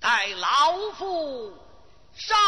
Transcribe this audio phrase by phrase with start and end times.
[0.00, 1.52] 待老夫
[2.14, 2.38] 上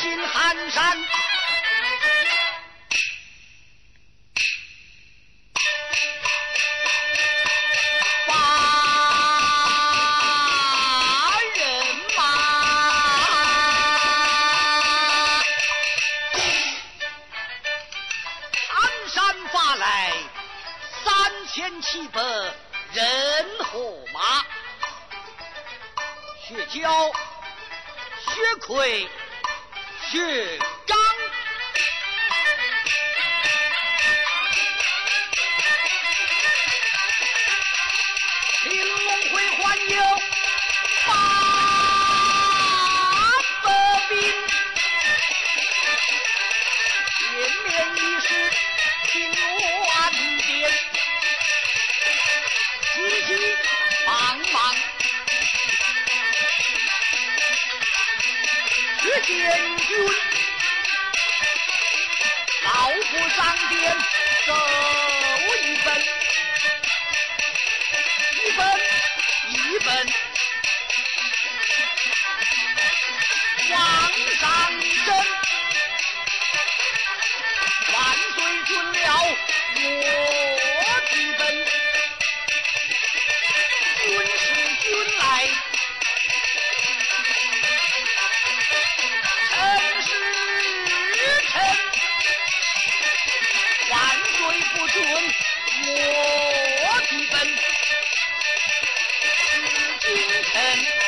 [0.00, 0.96] 进寒山
[8.26, 8.32] 发
[11.54, 11.60] 人
[12.16, 12.20] 马，
[18.68, 18.74] 寒
[19.08, 20.12] 山发来
[21.04, 22.20] 三千七百
[22.92, 24.44] 人和马，
[26.46, 27.12] 薛娇、
[28.20, 29.08] 薛奎。
[30.12, 30.94] 血张。
[38.62, 38.94] 青龙
[39.32, 39.96] 会欢迎
[41.06, 41.10] 八
[43.62, 43.66] 百
[44.10, 44.12] 兵
[47.16, 47.24] 前
[47.64, 48.28] 面已是
[49.06, 50.44] 平原天
[52.92, 52.96] 急
[53.28, 53.30] 急
[54.04, 54.10] 忙
[54.52, 54.54] 忙
[59.00, 59.71] 只见
[63.12, 63.38] 府上
[63.68, 63.94] 殿
[64.46, 64.48] 奏
[65.62, 65.86] 一本，
[68.32, 68.60] 一本，
[69.50, 69.86] 一本。
[73.68, 73.76] 皇
[74.38, 74.44] 上
[75.04, 75.08] 真，
[77.92, 77.94] 万
[78.34, 78.36] 岁
[78.66, 78.98] 尊了
[79.74, 80.31] 我。
[94.92, 95.02] 准
[95.86, 97.34] 我出征，
[100.00, 100.08] 是君
[100.52, 101.01] 城。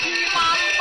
[0.00, 0.71] 一八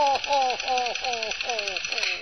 [0.00, 2.19] 哦哦哦哦哦哦